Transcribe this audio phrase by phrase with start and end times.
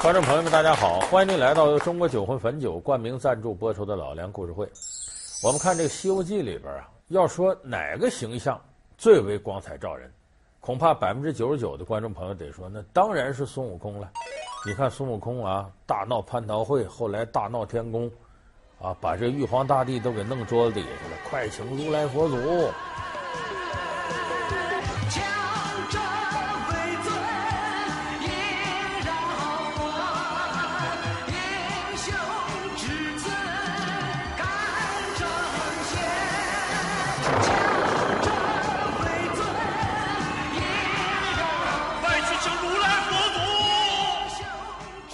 [0.00, 4.64] 观众朋友们，大家好，欢迎您来到由中国酒魂汾酒冠名赞助播出的《老梁故事会》。
[5.42, 8.60] 我们看这个《西游记》里边啊，要说哪个形象
[8.96, 10.08] 最为光彩照人，
[10.60, 14.08] 恐怕百分之九十九的观众朋友得说，那当然是孙悟空了。
[14.64, 18.08] 你看孙悟空啊，大闹蟠桃会，后来大闹天宫，
[18.80, 22.36] 啊，把这玉皇大帝都给弄桌子底下了，快请如来佛祖。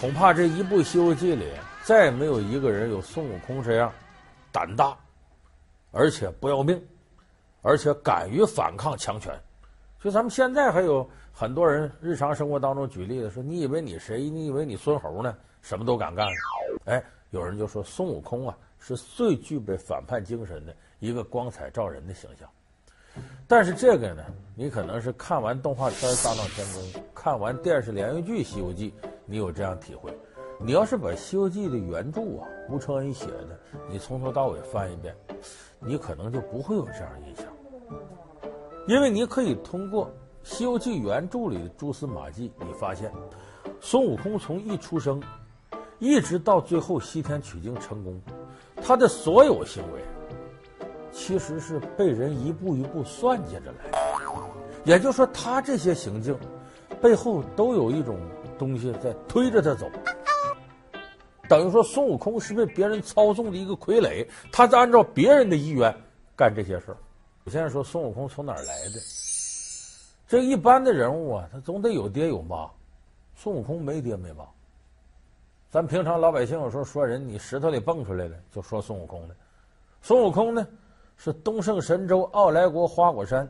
[0.04, 1.50] 恐怕这一部《西游记》里，
[1.82, 3.90] 再也没有一个人有孙悟空这样
[4.52, 4.94] 胆大，
[5.92, 6.78] 而且不要命，
[7.62, 9.34] 而且敢于反抗强权。
[9.98, 14.28] 就咱们现在还有很多人日常生活当中举例子说：“你以为你谁？
[14.28, 15.34] 你以为你孙猴呢？
[15.62, 16.28] 什么都敢干。”
[16.84, 22.46] 哎，有人就说孙悟空啊，是最具备反叛精神的一个光彩照人的形象。
[23.48, 24.22] 但是这个呢，
[24.54, 26.82] 你可能是看完动画片《大闹天宫》，
[27.14, 28.92] 看完电视连续剧《西游记》。
[29.26, 30.16] 你有这样体会？
[30.60, 33.58] 你要是把《西游记》的原著啊，吴承恩写的，
[33.90, 35.12] 你从头到尾翻一遍，
[35.80, 37.44] 你可能就不会有这样印象，
[38.86, 40.06] 因为你可以通过
[40.44, 43.10] 《西游记》原著里的蛛丝马迹，你发现
[43.80, 45.20] 孙悟空从一出生，
[45.98, 48.20] 一直到最后西天取经成功，
[48.76, 50.00] 他的所有行为，
[51.10, 53.98] 其实是被人一步一步算计着来的，
[54.84, 56.38] 也就是说，他这些行径
[57.02, 58.16] 背后都有一种。
[58.58, 59.90] 东西在推着他走，
[61.48, 65.94] 等于说孙悟空是被别人操纵的一个傀儡，他在按照别人的意愿
[66.36, 66.96] 干这些事儿。
[67.44, 69.00] 我现在说孙悟空从哪儿来的？
[70.26, 72.70] 这一般的人物啊，他总得有爹有妈，
[73.34, 74.44] 孙悟空没爹没妈。
[75.70, 79.34] 咱平常老百姓有时候说人，你石头里蹦出来的，就说孙悟空的。
[80.00, 80.66] 孙悟空呢，
[81.16, 83.46] 是东胜神州傲来国花果山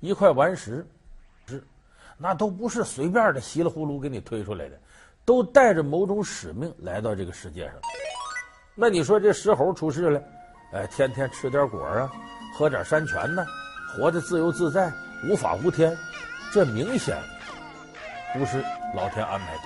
[0.00, 0.84] 一块顽石。
[2.22, 4.78] 那都不是随便的稀里糊涂给你推出来的，
[5.24, 7.74] 都带着某种使命来到这个世界上。
[8.76, 10.22] 那你说这石猴出世了，
[10.72, 12.08] 哎，天天吃点果啊，
[12.56, 13.44] 喝点山泉呢，
[13.88, 14.88] 活得自由自在，
[15.28, 15.98] 无法无天，
[16.52, 17.20] 这明显
[18.34, 19.62] 不是老天安排的。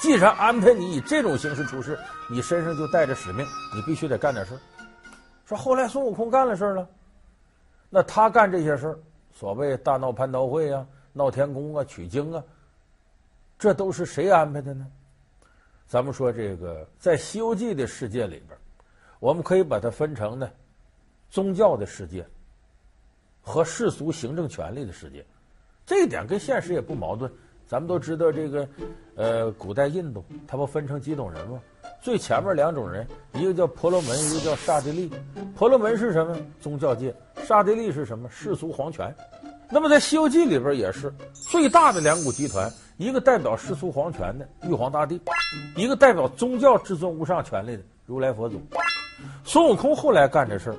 [0.00, 1.96] 既然安排你以这种形式出世，
[2.28, 4.58] 你身上就带着使命，你必须得干点事。
[5.46, 6.84] 说后来孙悟空干了事了，
[7.88, 9.00] 那他干这些事
[9.32, 10.84] 所谓大闹蟠桃会呀。
[11.12, 12.42] 闹天宫啊，取经啊，
[13.58, 14.86] 这都是谁安排的呢？
[15.86, 18.58] 咱们说这个，在《西游记》的世界里边，
[19.20, 20.50] 我们可以把它分成呢，
[21.28, 22.26] 宗教的世界
[23.42, 25.24] 和世俗行政权力的世界，
[25.84, 27.30] 这一点跟现实也不矛盾。
[27.66, 28.68] 咱们都知道这个，
[29.16, 31.60] 呃，古代印度它不分成几种人吗？
[32.00, 35.10] 最前面两种人，一个叫婆罗门，一个叫刹帝利。
[35.54, 36.36] 婆罗门是什么？
[36.60, 37.14] 宗教界。
[37.44, 38.28] 刹帝利是什么？
[38.28, 39.14] 世俗皇权。
[39.74, 45.18] 那么在《西游记》里边也是最大的两股集团，一个代表世俗皇权的玉皇大帝，
[45.74, 48.60] 一个代表宗教至尊无上权力的如来佛祖。
[49.44, 50.76] 孙悟空后来干这事儿，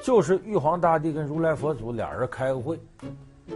[0.00, 2.78] 就是玉皇大帝跟如来佛祖俩人开个会，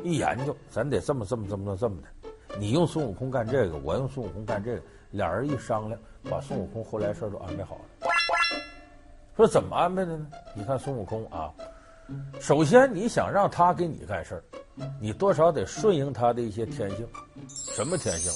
[0.03, 2.59] 一研究，咱得这么这么这么这么这么的。
[2.59, 8.11] 你用孙悟空干这个，我用孙悟空干这个，俩人一商量，把孙悟空后来事儿都安排好了。
[9.37, 10.27] 说怎么安排的呢？
[10.53, 11.49] 你看孙悟空啊，
[12.41, 14.45] 首先你想让他给你干事儿。
[15.01, 17.07] 你多少得顺应他的一些天性，
[17.49, 18.33] 什么天性？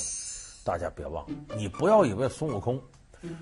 [0.64, 2.80] 大家别忘了，你不要以为孙悟空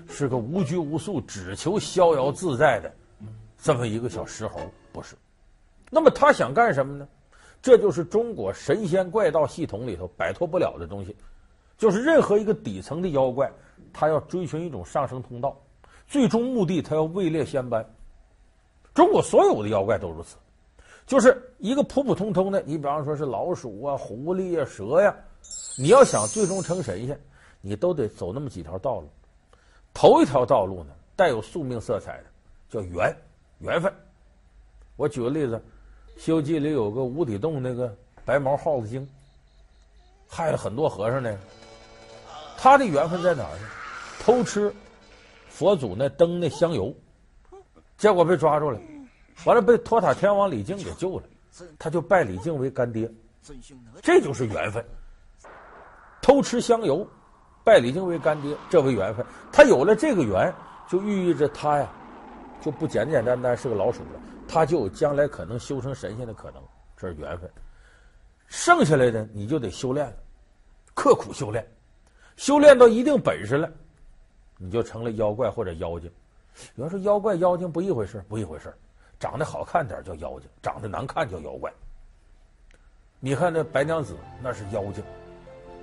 [0.09, 2.93] 是个无拘无束、只求逍遥自在的
[3.57, 4.59] 这么一个小石猴，
[4.91, 5.15] 不是。
[5.89, 7.07] 那么他想干什么呢？
[7.61, 11.15] 这就是中国神仙怪道系统里头摆脱不了的东西，
[11.77, 13.51] 就是任何一个底层的妖怪，
[13.91, 15.57] 他要追寻一种上升通道，
[16.07, 17.85] 最终目的他要位列仙班。
[18.93, 20.35] 中国所有的妖怪都如此。
[21.05, 25.13] 就是一个普普通通的，你比方说是老鼠啊、狐狸啊、蛇呀，
[25.77, 27.19] 你要想最终成神仙，
[27.59, 29.09] 你都得走那么几条道路。
[29.93, 32.23] 头一条道路呢，带有宿命色彩的，
[32.69, 33.15] 叫缘
[33.59, 33.93] 缘分。
[34.95, 35.61] 我举个例子，
[36.21, 37.93] 《西游记》里有个无底洞那个
[38.23, 39.07] 白毛耗子精，
[40.27, 41.37] 害了很多和尚呢。
[42.57, 43.67] 他的缘分在哪儿呢？
[44.21, 44.73] 偷吃
[45.49, 46.95] 佛祖那灯那香油，
[48.03, 48.77] 结果被抓住了。
[49.45, 51.23] 完了，被托塔天王李靖给救了，
[51.79, 53.09] 他就拜李靖为干爹，
[54.01, 54.85] 这就是缘分。
[56.21, 57.07] 偷吃香油，
[57.63, 59.25] 拜李靖为干爹，这为缘分。
[59.53, 60.53] 他有了这个缘，
[60.85, 61.89] 就寓意着他呀，
[62.59, 66.61] 就不简简单单是个老鼠了，他就有将来可能修成神仙的可能，
[66.97, 67.49] 这是缘分。
[68.47, 70.13] 剩下来的你就得修炼了，
[70.93, 71.65] 刻苦修炼。
[72.35, 73.71] 修炼到一定本事了，
[74.57, 76.11] 你就成了妖怪或者妖精。
[76.75, 78.73] 有人说妖怪妖精不一回事，不一回事。
[79.19, 81.71] 长得好看点叫妖精，长得难看叫妖怪。
[83.19, 85.03] 你看那白娘子那是妖精，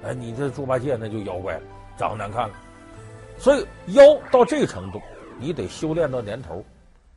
[0.04, 1.62] 哎，你这猪八戒那就妖怪了，
[1.96, 2.54] 长得难看了。
[3.38, 5.00] 所以妖到这个程度，
[5.38, 6.62] 你得修炼到年头。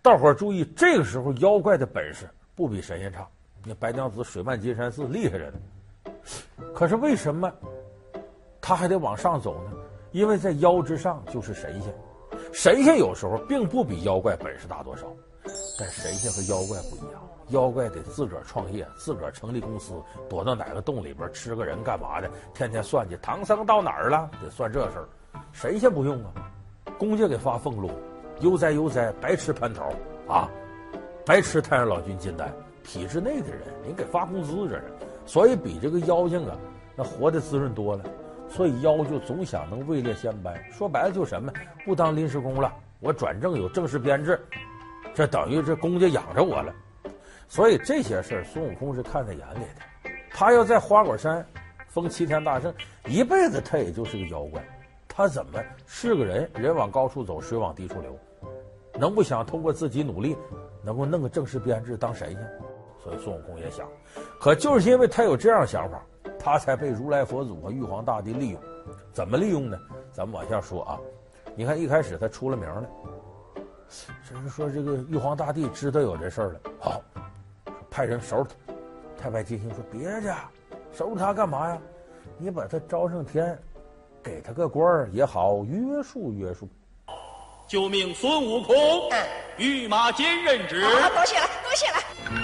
[0.02, 3.28] 大伙儿注意，这个时候妖怪的本事不比神仙差。
[3.66, 5.60] 那白娘子水漫金山寺厉害着呢，
[6.74, 7.52] 可是为什么
[8.62, 9.72] 他还得往上走呢？
[10.12, 11.94] 因为在妖之上就是神仙，
[12.54, 15.08] 神仙有时候并不比妖怪本事大多少。
[15.78, 25.10] 但神仙和妖怪不一样，妖怪得自个儿创业，自个儿成立公司，躲到哪个洞里边吃个人干嘛的，天天算计唐僧到哪儿了，得算这事儿。
[25.52, 26.32] 神仙不用啊，
[26.98, 27.92] 公家给发俸禄，
[28.40, 29.92] 悠哉悠哉，白吃蟠桃
[30.32, 30.50] 啊，
[31.26, 32.54] 白吃太上老君金丹。
[32.84, 34.84] 体制内的人，你给发工资这是，
[35.26, 36.56] 所以比这个妖精啊，
[36.96, 38.04] 那活得滋润多了。
[38.50, 41.52] 所以妖就总想能位列仙班，说白了就什么，
[41.86, 44.40] 不当临时工了，我转正有正式编制。
[45.16, 46.74] 这等于这公家养着我了，
[47.48, 50.12] 所以这些事儿孙悟空是看在眼里的。
[50.32, 51.46] 他要在花果山
[51.88, 52.74] 封齐天大圣，
[53.06, 54.64] 一辈子他也就是个妖怪。
[55.08, 56.50] 他怎么是个人？
[56.56, 58.18] 人往高处走，水往低处流，
[59.00, 60.36] 能不想通过自己努力，
[60.84, 62.40] 能够弄个正式编制当神仙？
[63.04, 63.88] 所以孙悟空也想，
[64.40, 66.02] 可就是因为他有这样想法，
[66.44, 68.62] 他才被如来佛祖和玉皇大帝利用。
[69.12, 69.80] 怎么利用呢？
[70.12, 71.00] 咱们往下说啊。
[71.56, 72.84] 你看一开始他出了名了。
[74.28, 77.02] 只是说这个玉皇大帝知道有这事儿了，好，
[77.90, 78.74] 派人收拾他。
[79.24, 80.34] 太白金星说：“别介，
[80.92, 81.78] 收拾他干嘛呀？
[82.38, 83.58] 你把他招上天，
[84.22, 86.68] 给他个官儿也好约束约束。”
[87.70, 88.76] 就命孙悟空
[89.58, 90.84] 御马监任职。
[90.84, 92.43] 好，多谢了，多谢了。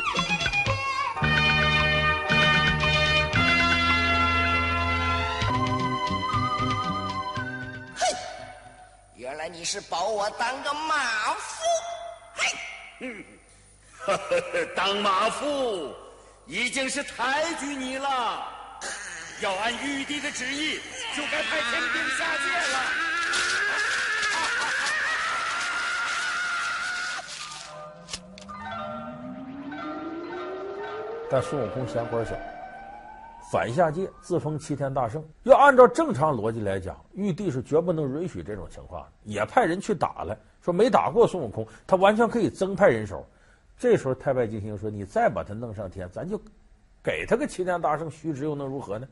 [9.51, 11.63] 你是保我当个马夫？
[12.35, 12.57] 嘿，
[12.99, 13.23] 嗯，
[13.97, 15.93] 呵呵，当马夫
[16.45, 18.47] 已经是抬举你了。
[19.41, 20.79] 要按玉帝的旨意，
[21.15, 22.79] 就该派天兵下界了。
[31.31, 32.33] 但孙悟空嫌官小。
[33.51, 39.09] 反下界自封齐天大圣，要按照正常逻辑来讲，玉帝是绝不能允许这种情况的。
[39.23, 43.27] 也派人去打了，说没打过孙悟空，他完全可以增派人手。
[43.75, 46.39] 这时候太白金星说：“你再把他弄上天，咱就
[47.01, 49.07] 给他个齐天大圣虚职，又能如何呢？”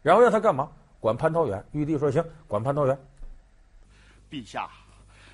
[0.00, 0.70] 然后让他干嘛？
[1.00, 1.64] 管蟠桃园。
[1.72, 2.96] 玉帝说：“行，管蟠桃园。”
[4.30, 4.68] 陛下，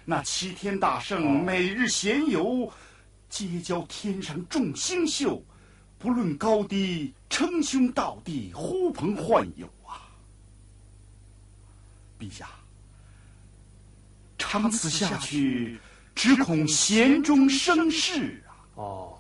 [0.07, 2.73] 那齐天大圣每日闲游，
[3.29, 5.45] 结交天上众星宿。
[5.99, 10.07] 不论高低，称兄道弟，呼朋唤友啊！
[12.21, 12.49] 陛下，
[14.39, 15.77] 长此下去，
[16.15, 18.55] 只恐弦中生事啊！
[18.77, 19.19] 哦，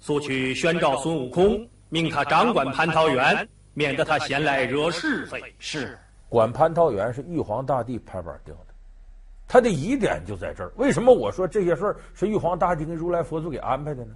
[0.00, 5.42] 速去宣召孙悟空，命他掌管蟠桃园，免得他闲来惹是非。
[5.58, 5.98] 是，
[6.28, 8.74] 管蟠桃园是玉皇大帝拍板定的，
[9.46, 10.70] 他的疑点就在这儿。
[10.76, 14.14] 为什么我说这些事儿是玉皇大帝跟如来佛祖给安排的呢？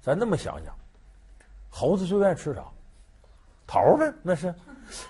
[0.00, 0.74] 咱那么想想，
[1.68, 2.62] 猴子最愿意吃啥？
[3.66, 4.54] 桃呗，那是。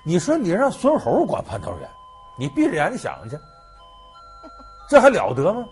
[0.04, 1.88] 你说你让孙猴管蟠桃园，
[2.36, 3.38] 你闭着眼睛想去，
[4.88, 5.64] 这还了得吗？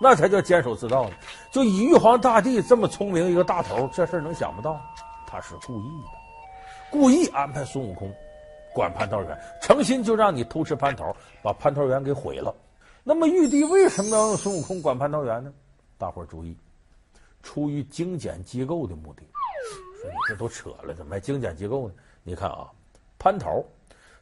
[0.00, 1.16] 那才叫监守自盗呢。
[1.52, 4.80] 就以玉皇大帝这么聪明一个大头，这事儿能想不到？
[5.26, 6.08] 他是故意的，
[6.88, 8.14] 故意安排孙悟空
[8.72, 12.54] 管蟠桃园，诚心就让你偷吃蟠桃，把蟠桃园给毁了。
[13.02, 15.52] 那么玉帝为什么要让孙悟空管蟠桃园呢？
[15.98, 16.56] 大伙儿注意。
[17.42, 19.22] 出于精简机构的目的，
[20.00, 21.94] 说你这都扯了，怎么还精简机构呢？
[22.22, 22.68] 你看啊，
[23.18, 23.64] 蟠桃，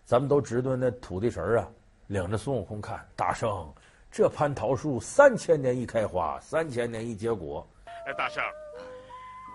[0.04, 1.68] 咱们都知道那土地神啊，
[2.06, 3.72] 领着孙悟空看，大圣，
[4.10, 7.66] 这蟠桃树三千年一开花，三千年一结果。
[8.06, 8.42] 哎，大圣，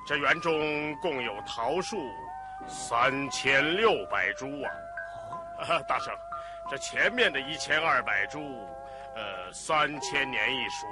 [0.06, 0.52] 这园中
[1.02, 1.98] 共有桃树
[2.68, 4.68] 三千六百株啊！
[5.60, 6.14] 啊， 大圣，
[6.70, 8.40] 这前面的一千二百株，
[9.16, 10.88] 呃，三千年一熟。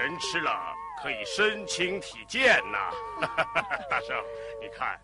[0.00, 2.90] 呃，人吃了可以身轻体健呐，
[3.90, 4.16] 大圣，
[4.60, 4.98] 你看，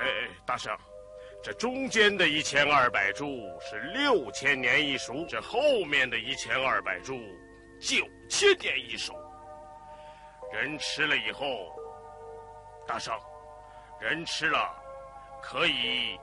[0.00, 0.76] 哎，大圣，
[1.44, 3.26] 这中间的一千二百株
[3.60, 7.14] 是六千年一熟，这后面的一千二百株
[7.80, 9.14] 九千年一熟。
[10.52, 11.72] 人吃了以后，
[12.86, 13.14] 大圣，
[14.00, 14.74] 人吃了
[15.40, 16.14] 可以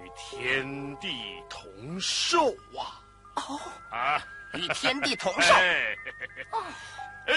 [0.00, 3.00] 与天地同寿啊！
[3.36, 4.20] 哦，啊。
[4.54, 5.96] 与天地同寿，哎，
[7.26, 7.34] 哎，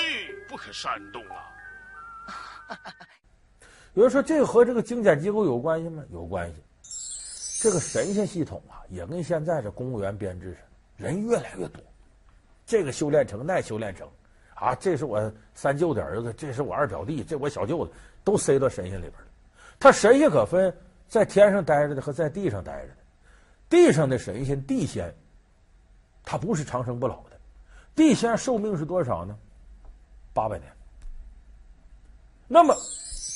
[0.48, 1.52] 不可煽动啊！
[3.94, 6.04] 有人说这个和这个精简机构有关系吗？
[6.12, 6.56] 有关系。
[7.62, 10.58] 这个神仙系统啊，也跟现在这公务员编制似
[11.04, 11.84] 的，人越来越多，
[12.66, 14.10] 这个修炼成，那修炼成，
[14.56, 17.92] 啊，这是我三舅的儿子，这是我二表弟，这我小舅子，
[18.24, 19.28] 都塞到神仙里边了。
[19.78, 20.76] 他神仙可分
[21.08, 22.96] 在天上待着的和在地上待着的，
[23.70, 25.14] 地上的神仙地仙，
[26.24, 27.40] 他不是长生不老的，
[27.96, 29.38] 地仙寿命是多少呢？
[30.34, 30.72] 八百年。
[32.48, 32.76] 那么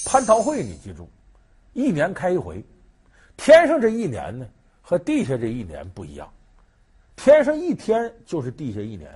[0.06, 1.10] 蟠桃会，你记住，
[1.74, 2.64] 一年开一回。
[3.38, 4.48] 天上这一年呢，
[4.82, 6.32] 和地下这一年不一样。
[7.16, 9.10] 天上一天就是地下一年，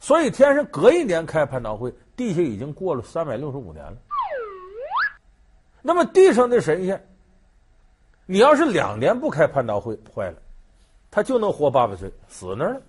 [0.00, 3.96] 所以天上隔一年开蟠桃会，地下已经过了三百六十五年了。
[5.82, 7.08] 那么地上的神仙，
[8.26, 10.42] 你要是两年不开蟠桃会，坏了，
[11.10, 12.80] 他就能活八百岁，死那儿了。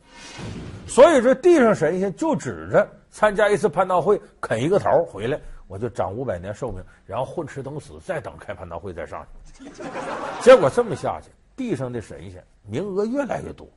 [0.88, 9.70] 所以说，地上神仙就指着参加一次蟠桃会，啃一个桃回来，我就长五百年寿命，然后混吃等死，再等开蟠桃会再上去。
[10.42, 13.68] 结果这么下去，地上的神仙名额越来越多，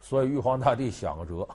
[0.00, 1.46] 所以玉皇大帝想个辙，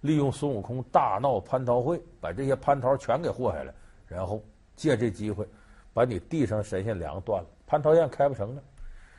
[0.00, 3.72] 利用孙悟空大闹蟠桃会，把这些蟠桃全给祸害了，
[4.06, 4.42] 然后
[4.76, 5.46] 借这机会
[5.92, 8.62] 把你地上神仙粮断了，蟠桃宴开不成了，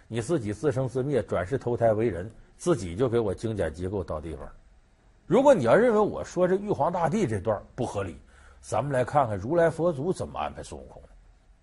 [0.08, 4.48] 你自己自生自灭，转世投胎为人，自己就给我精简机构到地方。
[5.26, 8.18] 如果你要认为我说这玉皇大帝这段不合理，
[8.62, 11.02] 咱们来看看如来佛祖怎么安排孙悟空。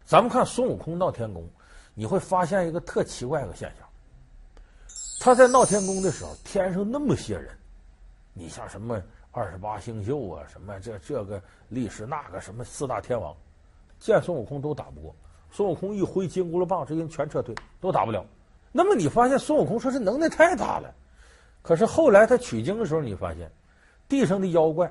[0.04, 1.48] 咱们看孙悟空闹天宫。
[1.94, 3.86] 你会发现一个特奇怪的现象，
[5.20, 7.54] 他在闹天宫的时候，天上那么些人，
[8.32, 8.98] 你像什么
[9.30, 13.36] 二十八星宿啊，什么这这个历史那个什么四大天王，
[14.00, 15.14] 见孙悟空都打不过。
[15.50, 18.24] 孙悟空一挥金箍棒，这人全撤退，都打不了。
[18.72, 20.92] 那么你发现孙悟空说这能耐太大了，
[21.60, 23.50] 可是后来他取经的时候，你发现
[24.08, 24.90] 地上的妖怪，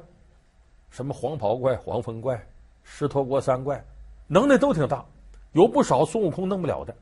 [0.91, 2.41] 什么黄袍怪、黄风怪、
[2.83, 3.83] 狮驼国三怪，
[4.27, 5.03] 能耐都挺大。
[5.53, 6.95] 有不少孙悟空弄不了的，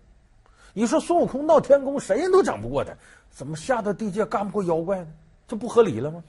[0.73, 2.91] 你说孙悟空闹天宫，谁人都整不过他，
[3.29, 5.07] 怎么下到地界干不过妖怪呢？
[5.47, 6.23] 这不合理了吗？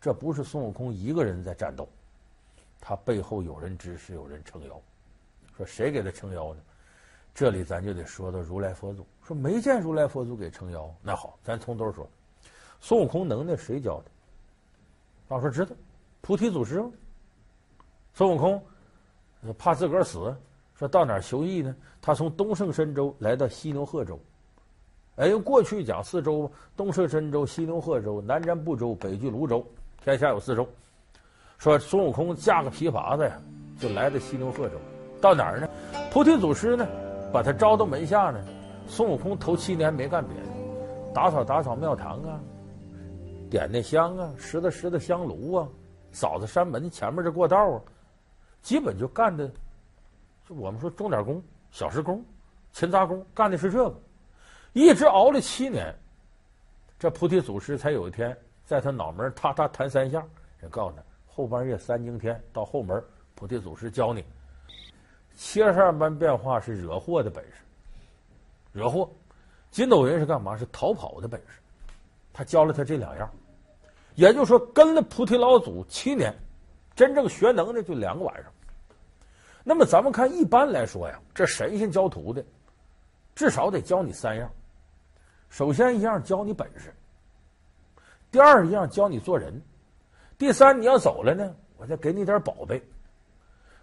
[0.00, 1.88] 这不是孙悟空一个人在战斗，
[2.80, 4.80] 他背后有人指使，有人撑腰。
[5.56, 6.60] 说谁给他撑腰呢？
[7.36, 9.06] 这里咱就得说到如来佛祖。
[9.22, 12.08] 说没见如来佛祖给撑腰，那好，咱从头说。
[12.80, 14.04] 孙悟空能耐谁教的？
[15.28, 15.76] 到时候知道，
[16.22, 16.90] 菩提祖师吗？
[18.14, 18.62] 孙悟空
[19.58, 20.34] 怕自个儿死。
[20.76, 21.76] 说到哪儿求艺呢？
[22.00, 24.18] 他从东胜神州来到西牛贺州。
[25.16, 29.62] 哎，过去讲四州：东胜神州、西牛贺州、南瞻部洲、北俱芦洲，
[30.02, 30.66] 天下有四州。
[31.58, 33.38] 说孙悟空架个皮筏子呀，
[33.78, 34.76] 就来到西牛贺州。
[35.20, 35.68] 到哪儿呢？
[36.10, 36.86] 菩提祖师呢，
[37.36, 38.42] 把他招到门下呢。
[38.86, 40.48] 孙悟空头七年没干别的，
[41.12, 42.40] 打扫打扫庙堂啊，
[43.50, 45.68] 点点香啊，拾掇拾掇香炉啊，
[46.12, 47.82] 扫扫山门前面这过道啊，
[48.62, 49.46] 基本就干的。
[50.48, 52.24] 就我们说钟点工、小时工、
[52.72, 54.00] 勤杂工，干的是这个，
[54.72, 55.94] 一直熬了七年，
[56.98, 60.24] 这菩提祖师才有一天在他脑门踏踏弹三下，
[60.58, 64.24] 人告诉他后半夜三更天到后门，菩提祖师教你
[65.36, 67.52] 七十二般变化是惹祸的本事，
[68.72, 69.06] 惹祸；
[69.70, 70.56] 筋斗云是干嘛？
[70.56, 71.60] 是逃跑的本事。
[72.32, 73.30] 他教了他这两样，
[74.14, 76.34] 也就是说跟了菩提老祖七年，
[76.94, 78.52] 真正学能的就两个晚上。
[79.62, 82.44] 那么咱们看，一般来说呀，这神仙教徒的，
[83.34, 84.50] 至少得教你三样。
[85.50, 86.94] 首先一样教你本事，
[88.30, 89.60] 第二一样教你做人，
[90.38, 92.82] 第三你要走了呢，我再给你点宝贝。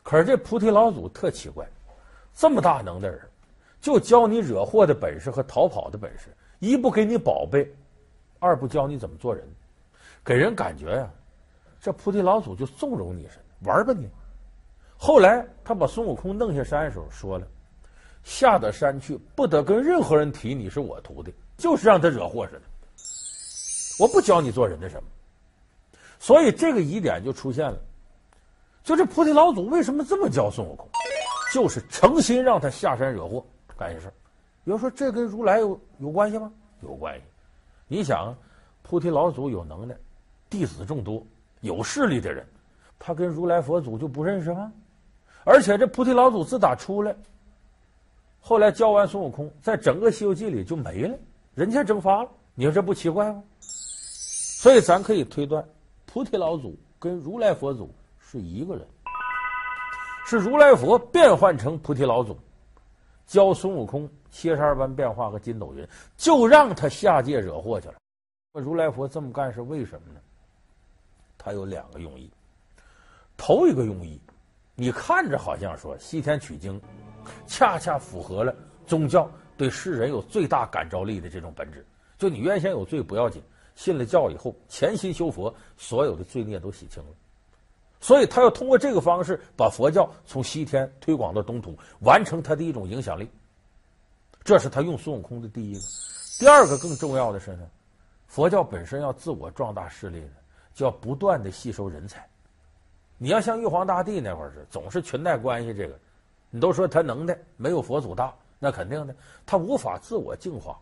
[0.03, 1.65] 可是这菩提老祖特奇怪，
[2.36, 3.19] 这么大能的人，
[3.81, 6.27] 就教你惹祸的本事和逃跑的本事，
[6.60, 7.74] 一不给你宝贝，
[8.39, 9.48] 二不教你怎么做人，
[10.24, 11.10] 给人感觉呀，
[11.79, 14.10] 这菩提老祖就纵容你似的，玩吧你。
[14.98, 17.48] 后来他把孙悟空弄下山的时候说了
[18.24, 22.62] ：“下得山去，不得跟任何人提你是我徒弟，就是让他惹祸似的。
[24.00, 25.10] 我不教你做人的什么。”
[26.19, 27.77] 所以这个疑点就出现了。
[28.84, 30.88] 就这菩提老祖为什么这么教孙悟空？
[31.54, 33.46] 就是诚心让他下山惹祸
[33.78, 34.13] 干些事儿。
[34.66, 36.52] 有人说这跟如来有有关系吗？
[36.82, 37.24] 有关系。
[37.88, 38.36] 你想，
[38.82, 39.96] 菩提老祖有能耐，
[40.50, 41.25] 弟子众多，
[41.62, 42.46] 有势力的人，
[42.98, 44.72] 他跟如来佛祖就不认识吗？
[45.44, 47.16] 而且这菩提老祖自打出来，
[48.42, 51.18] 后来教完孙悟空，在整个《西游记》里就没了，
[51.54, 52.30] 人间蒸发了。
[52.56, 53.44] 你说这不奇怪吗？
[53.60, 55.63] 所以咱可以推断，
[56.06, 57.94] 菩提老祖跟如来佛祖
[58.34, 58.84] 是一个人，
[60.25, 62.36] 是如来佛变换成菩提老祖，
[63.28, 65.88] 教孙悟空七十二般变化和筋斗云，
[66.18, 67.94] 就让他下界惹祸去了。
[68.54, 70.20] 如来佛这么干是为什么呢？
[71.38, 72.32] 他有两个用意，
[73.38, 74.20] 头一个用意。
[74.74, 76.82] 你看着好像说西天取经，
[77.46, 78.56] 恰恰符合了
[78.88, 81.86] 宗教对对世人有最大感召力的这种本质。
[82.18, 83.44] 就你原先有罪不要紧，
[83.75, 87.10] 信了教以后，潜心修佛，所有的罪孽都洗清了。
[88.03, 93.29] 所以他要通过这个方式把佛教从西天推广到东土，完成他的一种影响力。
[94.43, 95.79] 这是他用孙悟空的第一个。
[96.38, 97.65] 第二个更重要的是呢，
[98.27, 100.31] 佛教本身要自我壮大势力的，
[100.74, 102.27] 就要不断的吸收人才。
[103.17, 105.98] 你要像玉皇大帝那会儿是总是裙带关系，这个
[106.50, 110.77] 你都说他能耐没有佛祖大，那肯定的，他无法自我净化。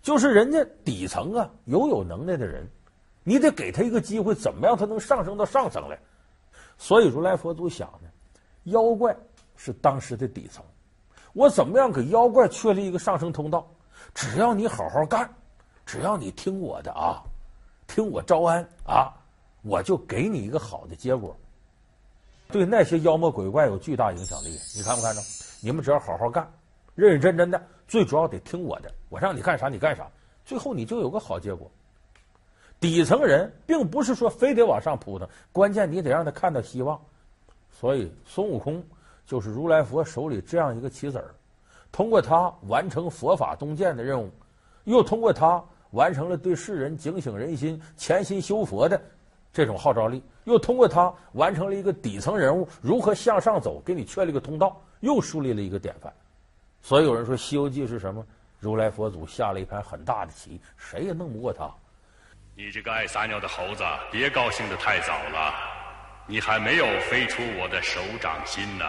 [0.00, 2.64] 就是人家底层啊，有有能耐的人，
[3.24, 5.98] 你得给他一个机会，怎么样他能上升到上层来？
[6.78, 8.08] 所以如来佛祖想呢，
[8.64, 9.16] 妖怪
[9.56, 10.64] 是当时的底层，
[11.32, 13.66] 我怎么样给妖怪确立一个上升通道？
[14.14, 15.28] 只要你好好干，
[15.84, 17.22] 只要你听我的啊，
[17.86, 19.12] 听我招安啊，
[19.62, 21.34] 我就给你一个好的结果。
[22.48, 25.20] 对那些妖魔鬼怪有巨大影响力，你看没看着？
[25.62, 26.48] 你们只要好好干，
[26.94, 30.08] 认认真真的，最主要得听我的，我让你干啥你干啥，
[30.44, 31.70] 最后你就有个好结果。
[32.78, 37.00] 底层人并不是说非得往上扑腾，关键你得让他看到希望。
[37.70, 38.84] 所以孙悟空
[39.26, 41.34] 就是如来佛手里这样一个棋子儿，
[41.90, 44.30] 通过他完成佛法东渐的任务，
[44.84, 49.00] 又通过他完成了对世人警醒人心、潜心修佛的
[49.52, 56.12] 这种号召力，又通过他完成了一个底层人物如何向上走，给你确立个通道，又树立了一个典范。
[56.82, 58.24] 所以有人说《西游记》是什么？
[58.58, 61.70] 如来佛祖下了一盘很大的棋，谁也弄不过他。
[62.58, 65.54] 你这个爱撒尿的猴子，别高兴得太早了，
[66.24, 68.86] 你还没有飞出我的手掌心呢。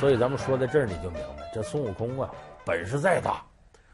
[0.00, 2.30] 所以咱们说到这儿，你就明白，这孙悟空啊，
[2.64, 3.44] 本事再大，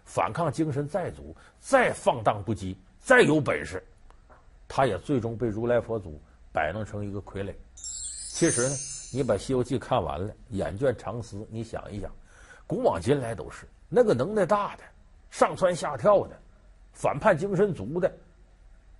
[0.04, 3.84] 反抗精神再足，再放荡不羁，再有本事，
[4.68, 7.52] 他也最终被如来佛祖摆弄成一个傀儡。
[7.74, 8.76] 其实呢，
[9.12, 12.08] 你把《西游记》看完了，眼倦长思，你想一想，
[12.68, 14.84] 古往今来都是那个能耐大的、
[15.28, 16.38] 上蹿下跳的、
[16.92, 18.08] 反叛精神足的、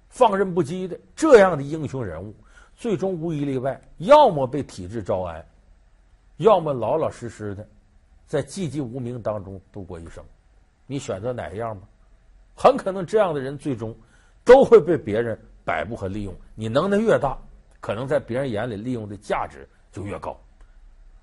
[0.09, 2.35] 放任不羁的这样的英雄人物，
[2.75, 5.47] 最终无一例外，要么被体制招安。
[6.37, 7.67] 要么老老实实的，
[8.27, 10.25] 在寂寂无名当中度过一生，
[10.87, 11.87] 你选择哪一样吧？
[12.55, 13.95] 很可能这样的人最终
[14.45, 16.35] 都会被别人摆布和利用。
[16.55, 17.39] 你能耐越大，
[17.81, 20.39] 可能在别人眼里利用的价值就越高。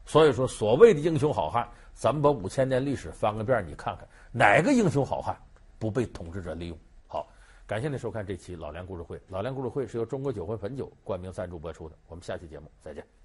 [0.05, 5.35] 所以说，所谓的英雄好汉，咱们把五千年历史翻个遍，你看看哪个英雄好汉
[5.79, 6.77] 不被统治者利用？
[7.07, 7.27] 好，
[7.65, 9.19] 感谢您收看这期老梁故事会。
[9.27, 11.95] 老梁故事会是由中国酒魂汾酒冠名赞助播出的。
[12.07, 13.22] 我们下期节目再见。